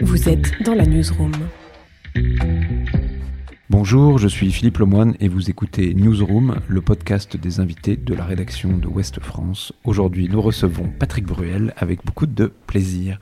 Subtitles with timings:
[0.00, 1.32] Vous êtes dans la newsroom.
[3.68, 8.24] Bonjour, je suis Philippe Lemoine et vous écoutez Newsroom, le podcast des invités de la
[8.24, 9.72] rédaction de Ouest France.
[9.84, 13.18] Aujourd'hui, nous recevons Patrick Bruel avec beaucoup de plaisir.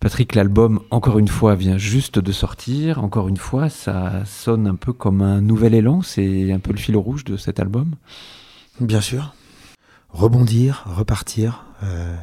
[0.00, 3.04] Patrick, l'album, encore une fois, vient juste de sortir.
[3.04, 6.02] Encore une fois, ça sonne un peu comme un nouvel élan.
[6.02, 7.94] C'est un peu le fil rouge de cet album.
[8.80, 9.34] Bien sûr.
[10.08, 12.16] Rebondir, repartir, euh,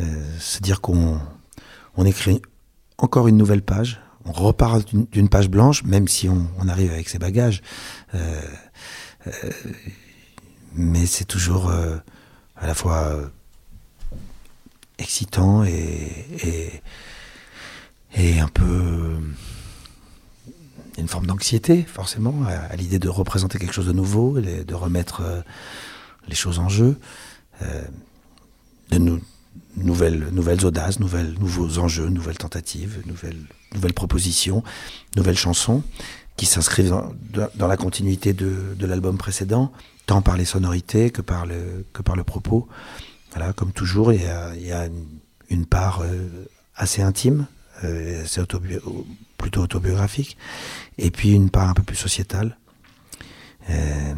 [0.00, 1.20] euh, se dire qu'on
[1.96, 2.40] on écrit
[3.02, 7.18] encore une nouvelle page, on repart d'une page blanche, même si on, arrive avec ses
[7.18, 7.60] bagages.
[8.14, 8.40] Euh,
[10.74, 13.30] mais c'est toujours à la fois
[14.98, 16.80] excitant et,
[18.16, 19.18] un peu
[20.96, 25.22] une forme d'anxiété, forcément, à, l'idée de représenter quelque chose de nouveau, de remettre
[26.28, 26.98] les choses en jeu,
[27.62, 27.82] euh,
[28.90, 28.98] de
[29.76, 33.44] nouvelles, nouvelles audaces, nouvelles, nouveaux enjeux, nouvelles tentatives, nouvelles,
[33.74, 34.62] nouvelles propositions,
[35.16, 35.82] nouvelles chansons
[36.36, 36.94] qui s'inscrivent
[37.54, 39.72] dans, la continuité de, l'album précédent,
[40.06, 42.68] tant par les sonorités que par le, que par le propos.
[43.34, 44.88] Voilà, comme toujours, il y a,
[45.50, 46.28] une, part euh,
[46.74, 47.46] assez intime,
[47.84, 48.24] euh,
[49.38, 50.36] plutôt autobiographique,
[50.98, 52.56] et puis une part un peu plus sociétale.
[53.70, 54.14] Euh,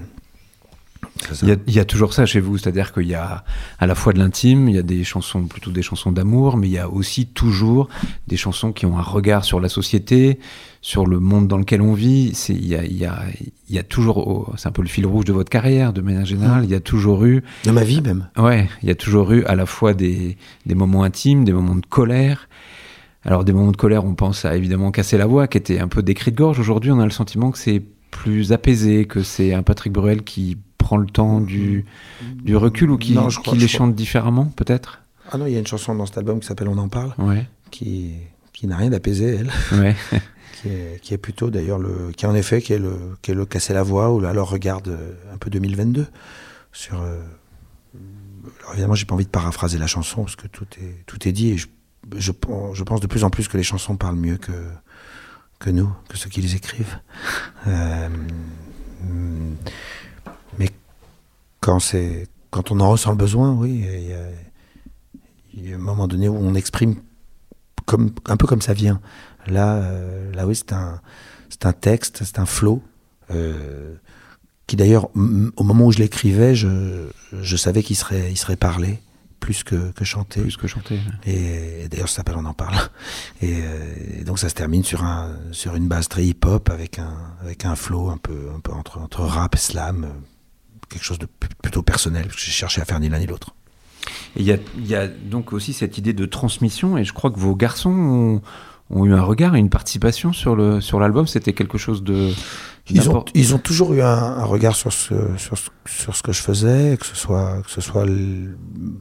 [1.42, 3.44] il y, a, toujours ça chez vous, c'est-à-dire qu'il y a
[3.78, 6.66] à la fois de l'intime, il y a des chansons, plutôt des chansons d'amour, mais
[6.66, 7.88] il y a aussi toujours
[8.26, 10.38] des chansons qui ont un regard sur la société,
[10.82, 12.32] sur le monde dans lequel on vit.
[12.48, 13.22] Il y a, y, a,
[13.70, 16.26] y a, toujours, oh, c'est un peu le fil rouge de votre carrière, de manière
[16.26, 17.42] générale, il y a toujours eu...
[17.64, 18.28] De ma vie même.
[18.36, 21.76] Ouais, il y a toujours eu à la fois des, des moments intimes, des moments
[21.76, 22.48] de colère.
[23.24, 25.88] Alors des moments de colère, on pense à évidemment casser la voix, qui était un
[25.88, 26.58] peu des cris de gorge.
[26.58, 30.58] Aujourd'hui, on a le sentiment que c'est plus apaisé, que c'est un Patrick Bruel qui
[30.84, 31.86] prend le temps du,
[32.20, 35.00] du recul ou qui, qui les chante différemment, peut-être
[35.32, 37.14] Ah non, il y a une chanson dans cet album qui s'appelle On en parle,
[37.16, 37.46] ouais.
[37.70, 38.12] qui,
[38.52, 39.50] qui n'a rien d'apaisé, elle.
[39.78, 39.96] Ouais.
[40.60, 42.12] qui, est, qui, est, plutôt d'ailleurs le.
[42.14, 44.88] qui en effet, qui est le, qui est le casser la voix, ou alors regarde
[44.88, 46.06] euh, un peu 2022.
[46.72, 47.00] Sur.
[47.00, 47.18] Euh,
[48.60, 51.32] alors évidemment, j'ai pas envie de paraphraser la chanson, parce que tout est, tout est
[51.32, 51.66] dit, et je,
[52.14, 52.32] je,
[52.74, 54.52] je pense de plus en plus que les chansons parlent mieux que,
[55.60, 56.98] que nous, que ceux qui les écrivent.
[57.66, 58.08] Euh,
[61.64, 63.86] quand, c'est, quand on en ressent le besoin, oui,
[65.54, 66.96] il y, a, un moment donné où on exprime
[67.86, 69.00] comme, un peu comme ça vient.
[69.46, 71.00] Là, euh, là oui, c'est un,
[71.48, 72.82] c'est un texte, c'est un flot.
[73.30, 73.94] Euh,
[74.66, 79.00] qui d'ailleurs, au moment où je l'écrivais, je, je savais qu'il serait, il serait parlé
[79.40, 80.42] plus que, que chanter.
[80.42, 81.00] Plus que chanter.
[81.26, 82.76] Et, d'ailleurs, ça s'appelle On en parle.
[83.42, 87.14] Euh, et, donc, ça se termine sur, un, sur une base très hip-hop avec un,
[87.40, 90.08] avec un flow un peu, un peu entre, entre rap et slam,
[90.88, 91.28] quelque chose de
[91.62, 93.54] plutôt personnel, parce que j'ai cherché à faire ni l'un ni l'autre.
[94.36, 97.38] Il y a, y a, donc aussi cette idée de transmission, et je crois que
[97.38, 98.42] vos garçons ont,
[98.90, 101.26] ont eu un regard et une participation sur le sur l'album.
[101.26, 102.32] C'était quelque chose de.
[102.90, 105.56] Ils ont, ils ont toujours eu un, regard sur ce, sur,
[105.86, 108.04] sur, ce que je faisais, que ce soit, que ce soit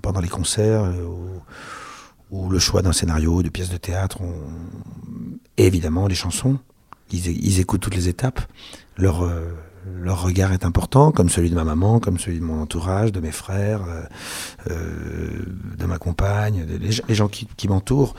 [0.02, 1.06] pendant les concerts euh,
[2.32, 4.20] ou, le choix d'un scénario, de pièces de théâtre,
[5.58, 6.60] et évidemment les chansons.
[7.12, 8.40] Ils, ils, écoutent toutes les étapes.
[8.96, 9.52] Leur, euh,
[9.86, 13.20] leur regard est important, comme celui de ma maman, comme celui de mon entourage, de
[13.20, 14.04] mes frères, euh,
[14.72, 15.30] euh
[15.78, 18.16] de ma compagne, les, gens qui, qui m'entourent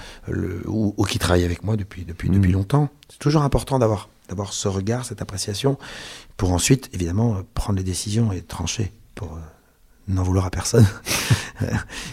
[0.66, 2.54] ou, ou, qui travaillent avec moi depuis, depuis, depuis mm.
[2.54, 2.88] longtemps.
[3.08, 5.78] C'est toujours important d'avoir d'avoir ce regard, cette appréciation,
[6.36, 9.40] pour ensuite, évidemment, prendre les décisions et trancher, pour euh,
[10.08, 10.86] n'en vouloir à personne.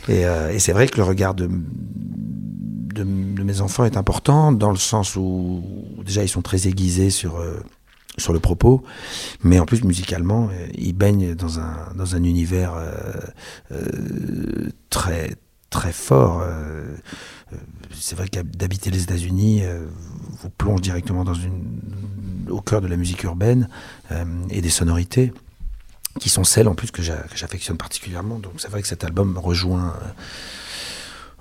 [0.09, 4.51] et, euh, et c'est vrai que le regard de, de, de, mes enfants est important,
[4.51, 5.63] dans le sens où,
[6.05, 7.41] déjà, ils sont très aiguisés sur
[8.17, 8.83] sur le propos,
[9.43, 12.91] mais en plus musicalement, euh, il baigne dans un, dans un univers euh,
[13.71, 15.35] euh, très,
[15.69, 16.43] très fort.
[17.93, 19.63] c'est vrai que d'habiter les États-Unis
[20.41, 21.63] vous plonge directement dans une,
[22.49, 23.69] au cœur de la musique urbaine
[24.49, 25.31] et des sonorités
[26.19, 28.37] qui sont celles en plus que j'affectionne particulièrement.
[28.37, 29.93] Donc c'est vrai que cet album rejoint,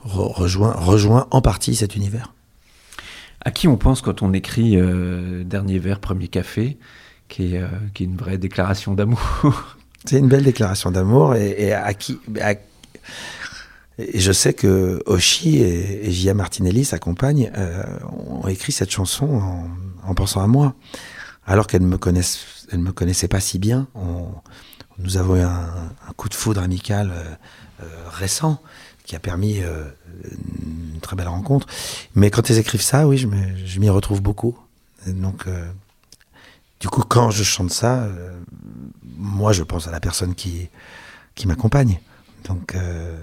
[0.05, 2.33] rejoint, rejoint en partie cet univers.
[3.43, 6.79] À qui on pense quand on écrit euh, Dernier verre, premier café,
[7.29, 9.21] qui est, euh, une vraie déclaration d'amour?
[10.05, 12.19] C'est une belle déclaration d'amour et, à qui
[13.99, 17.85] et je sais que Oshi et, Gia Martinelli, sa compagne, euh,
[18.17, 19.69] ont écrit cette chanson en,
[20.03, 20.75] en pensant à moi,
[21.45, 23.89] alors qu'elles ne me connaissent, elles me connaissaient pas si bien.
[23.95, 24.29] On,
[24.97, 27.13] nous avons eu un coup de foudre amical
[28.11, 28.63] récent
[29.11, 31.67] qui a permis une très belle rencontre.
[32.15, 34.57] Mais quand ils écrivent ça, oui, je m'y retrouve beaucoup.
[35.05, 35.69] donc, euh,
[36.79, 38.39] du coup, quand je chante ça, euh,
[39.17, 40.69] moi, je pense à la personne qui,
[41.45, 41.99] m'accompagne.
[42.45, 43.17] Donc, euh,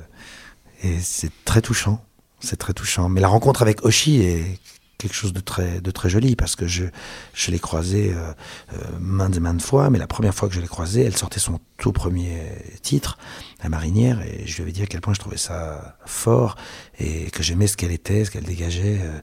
[0.84, 2.04] et c'est très touchant.
[2.42, 3.08] C'est très touchant.
[3.08, 4.60] Mais la rencontre avec Oshi est
[4.98, 6.86] quelque chose de très, de très joli parce que je,
[7.34, 8.34] je l'ai croisée euh,
[8.74, 11.40] euh, maintes et maintes fois, mais la première fois que je l'ai croisée, elle sortait
[11.40, 12.42] son tout premier
[12.82, 13.18] titre,
[13.62, 16.56] La Marinière, et je lui avais dit à quel point je trouvais ça fort
[17.00, 19.00] et que j'aimais ce qu'elle était, ce qu'elle dégageait.
[19.02, 19.20] Euh,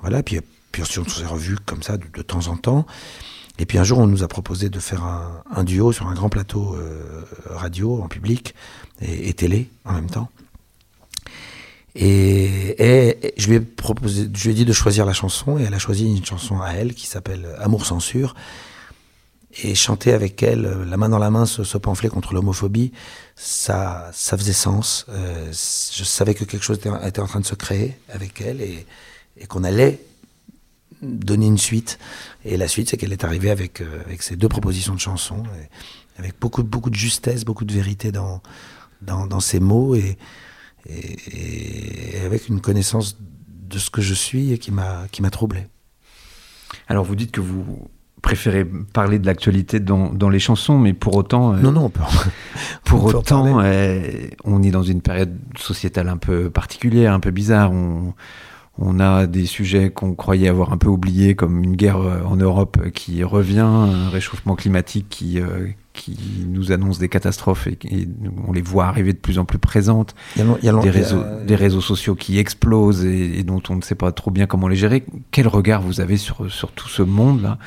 [0.00, 0.40] voilà, puis,
[0.72, 2.86] puis on s'est revus comme ça de, temps en temps.
[3.58, 6.14] Et puis un jour, on nous a proposé de faire un, un duo sur un
[6.14, 6.78] grand plateau
[7.50, 8.54] radio en public
[9.02, 10.30] et télé en même temps.
[11.94, 15.74] Et, je lui ai proposé, je lui ai dit de choisir la chanson et elle
[15.74, 18.34] a choisi une chanson à elle qui s'appelle Amour censure.
[19.64, 22.92] Et chanter avec elle, la main dans la main, ce, pamphlet contre l'homophobie,
[23.34, 25.06] ça, ça faisait sens.
[25.08, 28.86] Euh, je savais que quelque chose était, en train de se créer avec elle et,
[29.48, 30.00] qu'on allait
[31.02, 31.98] donner une suite.
[32.44, 35.42] Et la suite, c'est qu'elle est arrivée avec, euh, avec ces deux propositions de chansons,
[36.16, 38.40] avec beaucoup, beaucoup de justesse, beaucoup de vérité dans,
[39.02, 39.96] dans, dans ses mots.
[39.96, 40.16] Et,
[40.88, 43.18] et, avec une connaissance
[43.68, 45.66] de ce que je suis et qui m'a qui m'a troublé.
[46.88, 47.88] Alors vous dites que vous
[48.22, 51.54] préférez parler de l'actualité dans, dans, les chansons, mais pour autant.
[51.54, 52.02] Euh, non, non, on peut.
[52.84, 54.02] pour autant, euh,
[54.44, 57.72] on est dans une période sociétale un peu particulière, un peu bizarre.
[57.72, 58.14] On,
[58.80, 62.36] on a des sujets qu'on croyait avoir un peu oubliés, comme une guerre euh, en
[62.36, 66.18] Europe qui revient, un réchauffement climatique qui, euh, qui
[66.48, 68.08] nous annonce des catastrophes et,
[68.48, 70.14] on les voit arriver de plus en plus présentes.
[70.36, 73.94] Il y a, des, réseaux, des réseaux sociaux qui explosent et, dont on ne sait
[73.94, 75.04] pas trop bien comment les gérer.
[75.30, 77.58] Quel regard vous avez sur, sur tout ce monde-là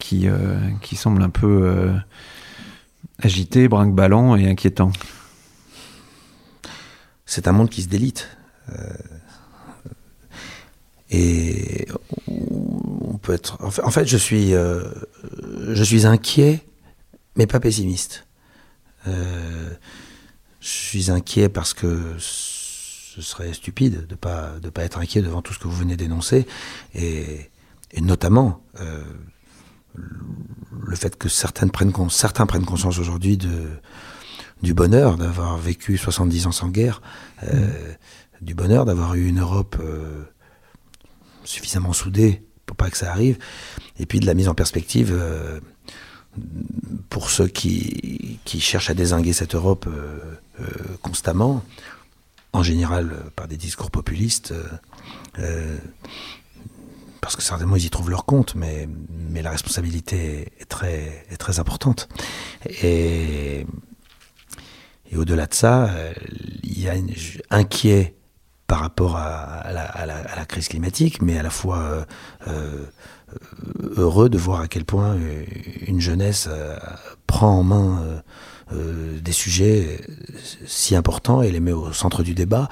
[0.00, 1.90] qui, euh, qui semble un peu
[3.22, 4.90] agité, brinque-ballant et inquiétant?
[7.24, 8.36] C'est un monde qui se délite.
[11.10, 11.86] Et
[12.28, 13.58] on peut être.
[13.62, 14.82] En fait, je suis, euh,
[15.68, 16.66] je suis inquiet,
[17.36, 18.26] mais pas pessimiste.
[19.06, 19.70] Euh,
[20.60, 25.42] je suis inquiet parce que ce serait stupide de pas de pas être inquiet devant
[25.42, 26.46] tout ce que vous venez d'énoncer,
[26.94, 27.50] et,
[27.92, 29.04] et, notamment euh,
[29.94, 33.68] le fait que certaines prennent, certains prennent conscience aujourd'hui de
[34.62, 37.02] du bonheur d'avoir vécu 70 ans sans guerre,
[37.42, 37.46] mmh.
[38.40, 39.76] du bonheur d'avoir eu une Europe
[41.46, 43.38] suffisamment soudés pour pas que ça arrive,
[43.98, 45.60] et puis de la mise en perspective euh,
[47.08, 50.18] pour ceux qui, cherchent à désinguer cette Europe euh,
[50.60, 50.64] euh,
[51.02, 51.62] constamment,
[52.52, 54.54] en général par des discours populistes,
[57.20, 61.58] parce que certainement ils y trouvent leur compte, mais, mais la responsabilité est très, est
[61.58, 62.08] importante.
[62.82, 63.66] Et,
[65.14, 65.90] au-delà de ça,
[66.62, 66.94] il y a
[67.50, 68.15] inquiet
[68.66, 72.04] par rapport à, la, crise climatique, mais à la fois euh,
[72.48, 72.86] euh,
[73.96, 75.44] heureux de voir à quel point euh,
[75.86, 76.48] une jeunesse
[77.26, 78.02] prend en main
[78.72, 80.00] des sujets
[80.66, 82.68] si importants et les met au centre du débat,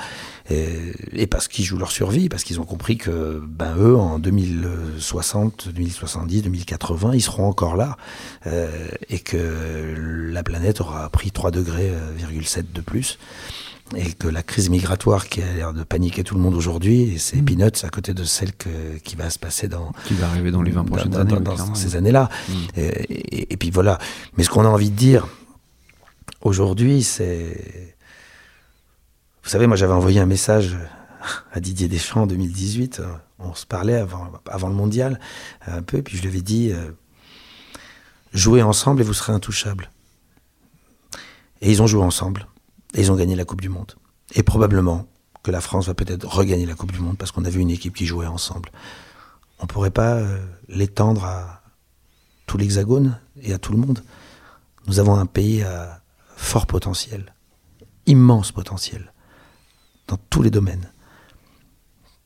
[0.50, 5.68] et, parce qu'ils jouent leur survie, parce qu'ils ont compris que ben, eux, en 2060,
[5.68, 7.96] 2070, 2080, ils seront encore là,
[9.08, 9.94] et que
[10.32, 11.92] la planète aura pris 3 degrés,
[12.72, 13.18] de plus
[13.96, 17.36] et que la crise migratoire qui a l'air de paniquer tout le monde aujourd'hui, c'est
[17.36, 17.44] mm.
[17.44, 18.52] peanuts à côté de celle
[19.04, 21.96] qui va se passer dans qui va arriver dans les 20 prochaines années, dans, ces
[21.96, 22.28] années-là.
[22.48, 22.52] Mm.
[22.76, 23.98] Et, puis voilà.
[24.36, 25.26] Mais ce qu'on a envie de dire
[26.40, 27.94] aujourd'hui, c'est,
[29.42, 30.76] vous savez, moi j'avais envoyé un message
[31.52, 33.02] à Didier Deschamps en 2018.
[33.38, 35.20] On se parlait avant, avant le mondial
[35.66, 36.90] un peu, puis je lui avais dit euh,
[38.32, 39.90] jouez ensemble et vous serez intouchables.
[41.60, 42.46] Et ils ont joué ensemble.
[42.94, 43.94] Et ils ont gagné la Coupe du Monde.
[44.34, 45.06] Et probablement
[45.42, 47.70] que la France va peut-être regagner la Coupe du Monde parce qu'on a vu une
[47.70, 48.70] équipe qui jouait ensemble.
[49.58, 51.62] On ne pourrait pas euh, l'étendre à
[52.46, 54.02] tout l'Hexagone et à tout le monde.
[54.86, 56.02] Nous avons un pays à
[56.36, 57.34] fort potentiel,
[58.06, 59.12] immense potentiel,
[60.08, 60.90] dans tous les domaines.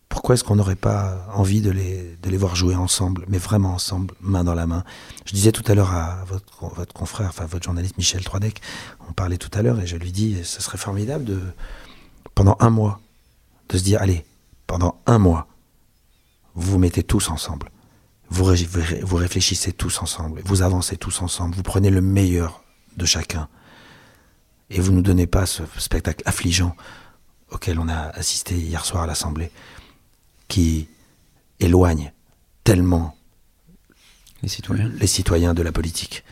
[0.09, 3.75] Pourquoi est-ce qu'on n'aurait pas envie de les, de les voir jouer ensemble, mais vraiment
[3.75, 4.85] ensemble, main dans la main?
[5.27, 8.61] Je disais tout à l'heure à votre, votre confrère, enfin votre journaliste Michel Troidec,
[9.09, 11.41] on parlait tout à l'heure et je lui dis, ce serait formidable de,
[12.35, 13.01] pendant un mois,
[13.69, 14.25] de se dire, allez,
[14.67, 15.47] pendant un mois,
[16.55, 17.71] vous vous mettez tous ensemble,
[18.31, 18.45] vous,
[19.03, 22.63] vous réfléchissez tous ensemble, vous avancez tous ensemble, vous prenez le meilleur
[22.97, 23.49] de chacun,
[24.71, 26.75] et vous ne nous donnez pas ce spectacle affligeant
[27.51, 29.51] auquel on a assisté hier soir à l'Assemblée
[30.49, 30.89] qui
[31.61, 32.13] éloigne
[32.65, 33.17] tellement
[34.43, 34.91] les citoyens.
[34.99, 36.25] les citoyens de la politique.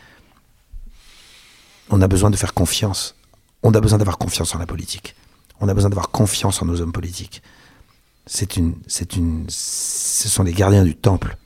[1.89, 3.15] On a besoin de faire confiance.
[3.63, 5.15] On a besoin d'avoir confiance en la politique.
[5.59, 7.41] On a besoin d'avoir confiance en nos hommes politiques.
[8.25, 11.37] C'est une, c'est une, ce sont les gardiens du temple.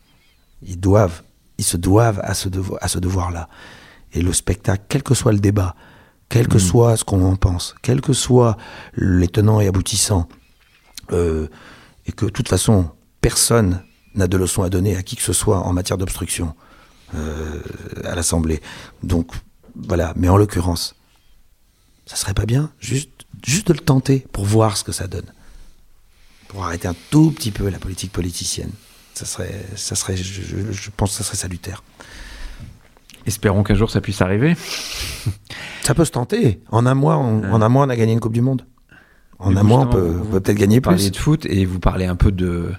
[0.64, 1.22] Ils doivent,
[1.58, 2.50] ils se doivent à ce
[2.82, 3.50] à ce devoir-là.
[4.14, 5.76] Et le spectacle, quel que soit le débat,
[6.28, 6.62] quel que mm.
[6.62, 8.58] soit ce qu'on en pense, quel que soit
[8.96, 10.28] les tenants et aboutissants,
[11.12, 11.48] euh,
[12.12, 12.90] et que de toute façon,
[13.22, 13.82] personne
[14.16, 16.54] n'a de leçons à donner à qui que ce soit en matière d'obstruction
[17.16, 17.62] euh,
[18.04, 18.62] à l'Assemblée.
[19.02, 19.32] Donc
[19.76, 20.96] voilà, mais en l'occurrence,
[22.06, 25.32] ça serait pas bien juste, juste de le tenter pour voir ce que ça donne.
[26.50, 28.72] Pour arrêter un tout petit peu la politique politicienne.
[29.14, 31.82] Ça serait, ça serait je, pense que ça serait salutaire.
[33.26, 34.58] Espérons qu'un jour ça puisse arriver.
[35.84, 36.62] ça peut se tenter.
[36.72, 38.66] En un mois, on, en un mois, on a gagné une Coupe du Monde.
[39.42, 40.92] En un mois, on peut, peut-être gagner plus.
[40.92, 42.72] Vous parlez de foot et vous parlez un peu de,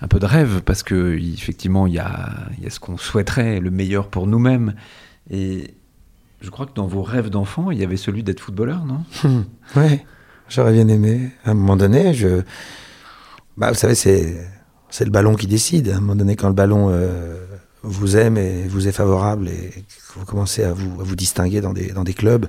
[0.00, 2.30] un peu de rêve parce que effectivement il y a,
[2.62, 4.74] y a, ce qu'on souhaiterait, le meilleur pour nous-mêmes.
[5.30, 5.74] Et
[6.40, 9.04] je crois que dans vos rêves d'enfant, il y avait celui d'être footballeur, non?
[9.76, 10.00] Oui,
[10.48, 11.30] j'aurais bien aimé.
[11.44, 12.42] À un moment donné, je,
[13.56, 14.48] bah, vous savez, c'est
[14.90, 15.90] c'est le ballon qui décide.
[15.90, 17.44] À un moment donné, quand le ballon euh,
[17.82, 21.60] vous aime et vous est favorable et que vous commencez à vous, à vous distinguer
[21.60, 22.46] dans des, dans des clubs,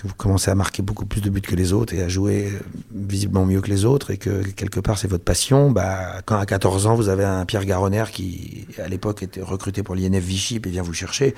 [0.00, 2.50] que vous commencez à marquer beaucoup plus de buts que les autres et à jouer
[2.90, 6.46] visiblement mieux que les autres et que quelque part c'est votre passion, bah, quand à
[6.46, 10.56] 14 ans vous avez un Pierre Garonner qui à l'époque était recruté pour l'INF Vichy
[10.56, 11.34] et vient vous chercher,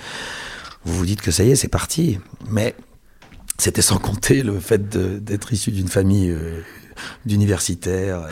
[0.85, 2.21] vous vous dites que ça y est, c'est parti.
[2.51, 2.77] Mais
[3.59, 6.61] c'était sans compter le fait d'être issu d'une famille euh,
[7.27, 8.27] d'universitaires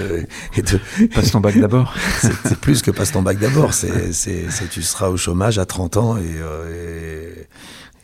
[0.00, 0.22] euh,
[0.56, 1.94] et de, passe ton bac d'abord.
[2.20, 3.74] c'est plus que passe ton bac d'abord.
[3.74, 4.10] C'est
[4.70, 7.46] tu seras au chômage à 30 ans euh, et,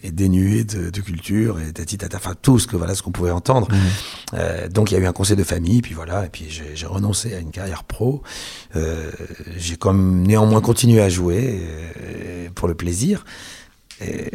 [0.03, 3.31] et, dénué de, culture et tati tata, enfin tout ce que voilà ce qu'on pouvait
[3.31, 3.69] entendre.
[3.71, 3.77] Mmh.
[4.35, 6.87] Euh, donc il y a eu un conseil de famille, puis voilà, et puis j'ai
[6.87, 8.23] renoncé à une carrière pro.
[9.57, 11.61] j'ai comme néanmoins continué à jouer
[12.55, 13.25] pour le plaisir.
[14.01, 14.31] Et,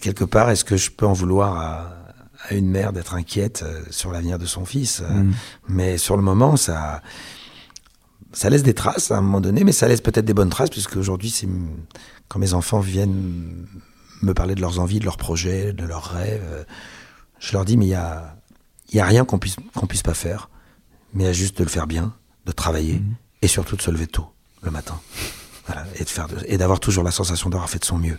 [0.00, 2.06] quelque part, est-ce que je peux en vouloir à,
[2.48, 5.00] à une mère d'être inquiète euh, sur l'avenir de son fils.
[5.00, 5.34] Euh, mm.
[5.68, 7.02] Mais sur le moment, ça,
[8.32, 10.70] ça laisse des traces à un moment donné, mais ça laisse peut-être des bonnes traces,
[10.70, 11.48] puisque aujourd'hui, c'est
[12.28, 13.66] quand mes enfants viennent
[14.22, 16.64] me parler de leurs envies, de leurs projets, de leurs rêves, euh,
[17.38, 18.36] je leur dis, mais il n'y a,
[18.92, 20.48] y a rien qu'on puisse, qu'on puisse pas faire,
[21.12, 22.14] mais il y a juste de le faire bien,
[22.46, 23.14] de travailler, mm.
[23.42, 24.26] et surtout de se lever tôt,
[24.62, 24.98] le matin.
[25.66, 28.18] Voilà, et, de faire et d'avoir toujours la sensation d'avoir fait de son mieux.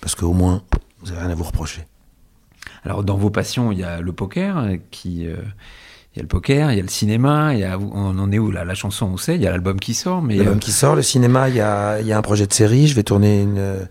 [0.00, 0.62] Parce qu'au moins,
[1.00, 1.86] vous n'avez rien à vous reprocher.
[2.84, 5.36] Alors dans vos passions, il y a le poker euh, qui euh,
[6.14, 8.32] il y a le poker, il y a le cinéma, il y a, on en
[8.32, 10.22] est où là La chanson, on sait, il y a l'album qui sort.
[10.22, 12.46] mais L'album euh, qui sort, le cinéma, il y a, il y a un projet
[12.46, 12.88] de série.
[12.88, 13.86] Je vais tourner une,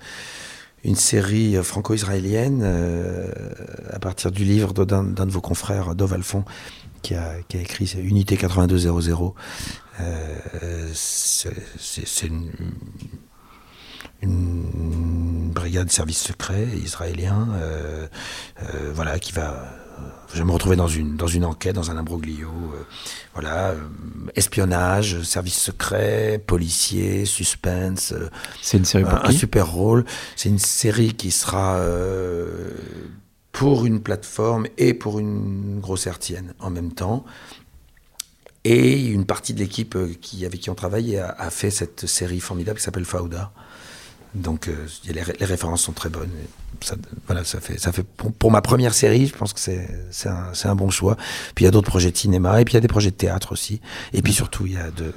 [0.84, 2.64] une série franco-israélienne
[3.90, 6.44] à partir du livre d'un de vos confrères, Dov Alphon,
[7.02, 9.36] qui a, écrit Unité 8200.
[10.02, 12.52] Euh, c'est une,
[15.54, 18.08] brigade de services secrets israélien, euh,
[18.64, 19.66] euh, voilà, qui va.
[20.34, 22.50] Je vais me retrouver dans une, dans une enquête, dans un imbroglio.
[22.50, 22.84] Euh,
[23.34, 23.74] voilà,
[24.36, 28.14] espionnage, services secrets, policiers, suspense.
[28.62, 30.06] C'est une série un, un super rôle.
[30.36, 31.82] C'est une série qui sera
[33.52, 37.26] pour une plateforme et pour une grosse RTN en même temps.
[38.64, 42.40] Et une partie de l'équipe qui, avec qui on travaille a, a, fait cette série
[42.40, 43.52] formidable qui s'appelle Fauda.
[44.36, 46.30] Donc euh, les, les, références sont très bonnes.
[46.82, 46.96] Ça,
[47.26, 50.76] voilà, ça fait, ça fait pour, ma première série, je pense que c'est un, un,
[50.76, 51.18] bon choix.
[51.56, 53.10] Puis il y a d'autres projets de cinéma et puis il y a des projets
[53.10, 53.82] de théâtre aussi.
[54.14, 55.14] Et puis surtout, il y a de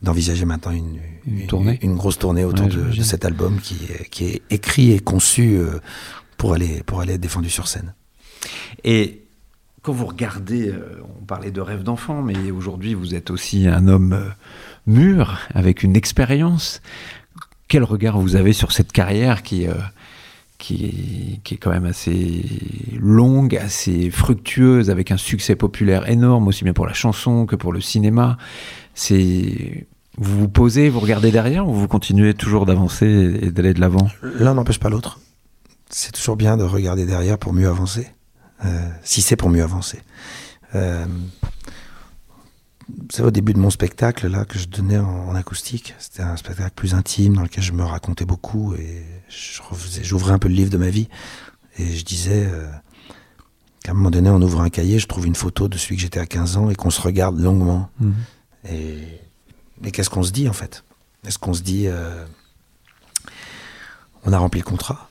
[0.00, 1.78] d'envisager maintenant une, une, tournée.
[1.82, 5.56] une, grosse tournée autour de, de, cet album qui est, qui est écrit et conçu
[5.56, 5.80] euh,
[6.36, 7.94] pour aller pour aller être défendu sur scène.
[8.84, 9.24] Et
[9.82, 13.88] quand vous regardez, euh, on parlait de rêve d'enfant, mais aujourd'hui vous êtes aussi un
[13.88, 14.32] homme
[14.86, 16.80] mûr avec une expérience
[17.68, 19.74] quel regard vous avez sur cette carrière qui, euh,
[20.56, 22.44] qui, qui, est quand même assez
[22.98, 27.72] longue, assez fructueuse, avec un succès populaire énorme, aussi bien pour la chanson que pour
[27.72, 28.36] le cinéma?
[30.20, 34.08] Vous vous posez, vous regardez derrière, ou vous continuez toujours d'avancer et d'aller de l'avant?
[34.22, 35.20] L'un n'empêche pas l'autre.
[35.90, 38.08] C'est toujours bien de regarder derrière pour mieux avancer,
[38.64, 40.00] euh, si c'est pour mieux avancer.
[40.74, 41.06] Euh,
[43.10, 45.94] c'est au début de mon spectacle là que je donnais en, acoustique.
[45.98, 49.04] C'était un spectacle plus intime dans lequel je me racontais beaucoup et
[50.02, 51.08] j'ouvrais un peu le livre de ma vie
[51.76, 52.66] et je disais euh,
[53.84, 56.02] qu'à un moment donné, on ouvre un cahier, je trouve une photo de celui que
[56.02, 57.90] j'étais à 15 ans et qu'on se regarde longuement.
[58.00, 58.14] Mhm.
[58.70, 58.98] Et,
[59.80, 60.84] mais qu'est-ce qu'on se dit en fait?
[61.26, 62.24] Est-ce qu'on se dit euh,
[64.24, 65.08] on a rempli le contrat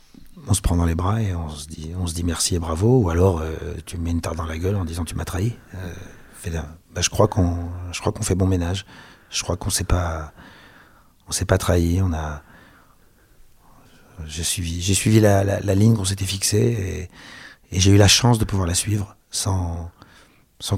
[0.50, 2.60] on se prend dans les bras et on se dit, on se dit merci et
[2.60, 3.54] bravo, ou alors euh,
[3.86, 5.54] tu me mets une tarte dans la gueule en disant tu m'as trahi.
[6.46, 7.70] Bah, je crois qu'on,
[8.22, 8.86] fait bon ménage.
[9.30, 10.34] Je crois qu'on s'est pas,
[11.28, 12.02] on s'est pas trahi.
[14.26, 17.10] J'ai suivi, la, ligne qu'on s'était fixée
[17.72, 19.92] et, j'ai eu la chance de pouvoir la suivre sans,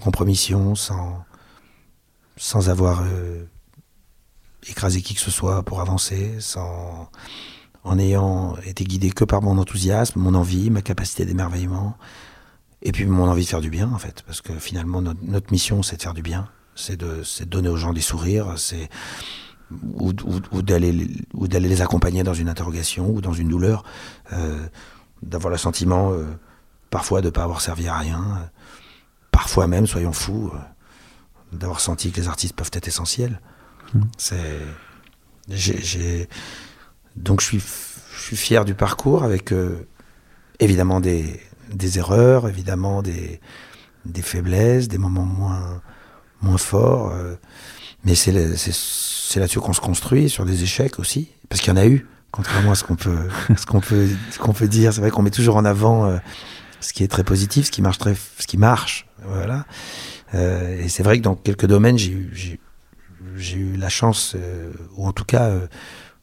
[0.01, 1.23] compromission, sans,
[2.35, 3.45] sans avoir euh,
[4.67, 7.11] écrasé qui que ce soit pour avancer, sans,
[7.83, 11.95] en ayant été guidé que par mon enthousiasme, mon envie, ma capacité d'émerveillement,
[12.81, 15.83] et puis mon envie de faire du bien, en fait, parce que finalement, notre, mission,
[15.83, 16.47] c'est de faire du bien.
[16.75, 18.89] c'est de, donner aux gens des sourires, c'est
[19.93, 20.13] ou,
[20.61, 23.83] d'aller ou d'aller les accompagner dans une interrogation ou dans une douleur,
[24.33, 24.65] euh,
[25.21, 26.25] d'avoir le sentiment euh,
[26.89, 28.49] parfois de ne pas avoir servi à rien,
[29.31, 30.51] parfois même, soyons fous,
[31.51, 33.41] d'avoir senti que les artistes peuvent être essentiels.
[33.93, 34.01] Mmh.
[34.17, 34.59] C'est
[35.49, 36.29] j'ai
[37.15, 39.51] donc je suis je suis fier du parcours avec
[40.59, 41.39] évidemment des,
[41.73, 43.39] des erreurs, évidemment des,
[44.05, 45.81] des faiblesses, des moments moins,
[46.41, 47.11] moins forts.
[47.11, 47.35] Euh,
[48.05, 51.85] mais c'est là-dessus qu'on se construit, sur des échecs aussi, parce qu'il y en a
[51.85, 54.93] eu, contrairement à ce qu'on peut, ce qu'on peut, ce qu'on peut dire.
[54.93, 56.17] C'est vrai qu'on met toujours en avant euh,
[56.79, 59.65] ce qui est très positif, ce qui marche très, ce qui marche, voilà.
[60.33, 62.59] Euh, et c'est vrai que dans quelques domaines, j'ai eu,
[63.35, 64.35] j'ai eu la chance,
[64.95, 65.51] ou en tout cas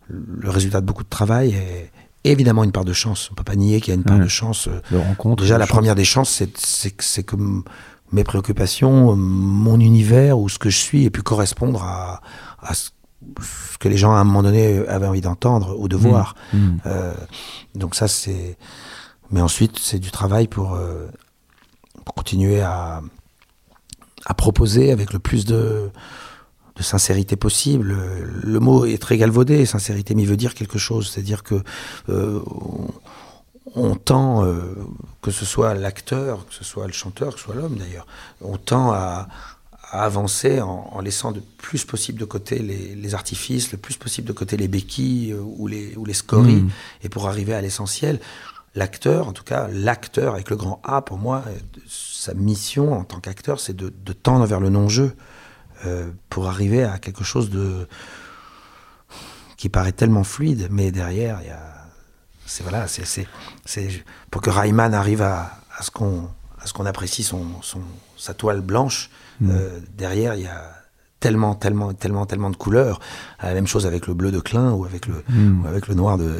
[0.08, 1.54] le résultat de beaucoup de travail.
[1.54, 1.90] Et,
[2.30, 3.28] évidemment une part de chance.
[3.30, 4.68] On peut pas nier qu'il y a une part de chance.
[4.68, 5.42] Euh, de rencontre.
[5.42, 7.36] Déjà, la première des chances, c'est que
[8.12, 12.20] mes préoccupations, mon univers ou ce que je suis ait pu correspondre à,
[12.74, 12.90] ce
[13.78, 16.00] que les gens à un moment donné avaient envie d'entendre ou de mmh.
[16.00, 16.34] voir.
[16.52, 16.58] Mmh.
[16.86, 17.14] Euh,
[17.74, 18.56] donc ça, c'est.
[19.32, 21.08] Mais ensuite, c'est du travail pour, euh,
[22.04, 23.02] pour continuer à,
[24.24, 25.90] à proposer avec le plus de
[26.76, 27.96] de sincérité possible.
[28.42, 31.10] Le mot est très galvaudé, sincérité, mais il veut dire quelque chose.
[31.10, 31.62] C'est-à-dire que
[32.08, 32.40] euh,
[33.74, 34.60] on, tend, euh,
[35.22, 38.06] que ce soit l'acteur, que ce soit le chanteur, que ce soit l'homme d'ailleurs,
[38.40, 39.28] on tend à,
[39.92, 44.56] avancer en, laissant le plus possible de côté les, artifices, le plus possible de côté
[44.56, 46.70] les béquilles euh, ou les, ou les scories, mmh.
[47.04, 48.20] et pour arriver à l'essentiel.
[48.74, 51.44] L'acteur, en tout cas l'acteur avec le grand A, pour moi,
[51.88, 55.16] sa mission en tant qu'acteur, c'est de, de, tendre vers le non-jeu.
[55.84, 57.86] Euh, pour arriver à quelque chose de
[59.58, 61.86] qui paraît tellement fluide, mais derrière, il y a,
[62.46, 66.28] c'est voilà, c'est, c'est, pour que Rayman arrive à, à ce qu'on,
[66.58, 67.80] à ce qu'on apprécie son, son,
[68.16, 69.10] sa toile blanche.
[69.40, 69.50] Mm.
[69.50, 70.72] Euh, derrière, il y a
[71.20, 73.00] tellement, tellement, tellement, tellement de couleurs.
[73.42, 75.66] La même chose avec le bleu de Klein ou avec le, mm.
[75.66, 76.38] avec le noir de,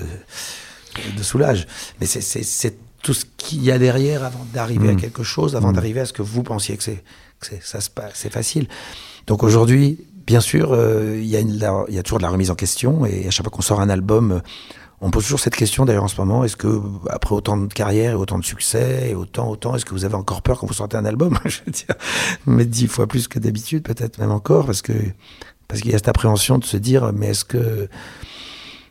[1.17, 1.67] de Soulage.
[2.01, 4.97] Mais c'est, tout ce qu'il y a derrière avant d'arriver à mm.
[4.97, 7.05] quelque chose, avant d'arriver à ce que vous pensiez que c'est,
[7.39, 8.67] que c'est, ça se passe, c'est facile.
[9.29, 13.29] Donc aujourd'hui, bien sûr, euh, il y, a toujours de la remise en question et
[13.29, 14.41] à chaque fois qu'on sort un album, euh,
[15.01, 18.11] on pose toujours cette question d'ailleurs en ce moment est-ce que après autant de carrière
[18.13, 20.75] et autant de succès et autant, autant, est-ce que vous avez encore peur quand vous
[20.75, 21.39] sortez un album?
[21.45, 21.95] Je veux dire,
[22.45, 24.95] mais dix fois plus que d'habitude, peut-être même encore, parce que
[25.69, 27.89] parce qu'il y a cette appréhension de se dire mais est-ce que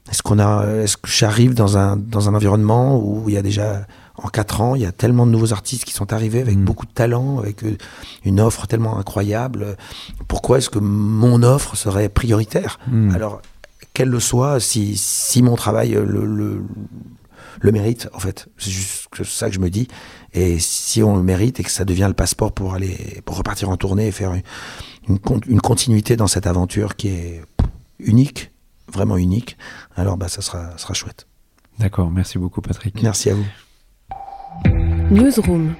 [0.10, 3.42] est-ce qu'on a est-ce que j'arrive dans un dans un environnement où il y a
[3.42, 3.86] déjà
[4.18, 6.64] en quatre ans, il y a tellement de nouveaux artistes qui sont arrivés avec mm.
[6.64, 7.78] beaucoup de talent, avec euh,
[8.24, 9.78] une offre tellement incroyable.
[10.28, 12.80] Pourquoi est-ce que mon offre serait prioritaire?
[12.88, 13.12] Mm.
[13.14, 13.42] Alors,
[13.94, 16.64] qu'elle le soit, si, si mon travail le, le,
[17.62, 18.48] le mérite, en fait.
[18.58, 19.88] C'est juste ça que je me dis.
[20.34, 23.70] Et si on le mérite et que ça devient le passeport pour aller, pour repartir
[23.70, 24.34] en tournée et faire
[25.08, 27.42] une, une, continuité dans cette aventure qui est
[28.00, 28.52] unique,
[28.92, 29.58] vraiment unique,
[29.96, 31.28] alors bah, ça sera, sera chouette.
[31.80, 33.02] D'accord, merci beaucoup Patrick.
[33.02, 33.46] Merci à vous.
[35.12, 35.76] Newsroom.